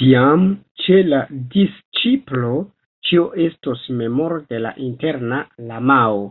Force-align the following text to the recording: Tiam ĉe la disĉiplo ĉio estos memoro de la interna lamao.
Tiam 0.00 0.44
ĉe 0.84 1.00
la 1.08 1.20
disĉiplo 1.56 2.54
ĉio 3.10 3.28
estos 3.50 3.86
memoro 4.06 4.42
de 4.52 4.66
la 4.66 4.76
interna 4.90 5.46
lamao. 5.70 6.28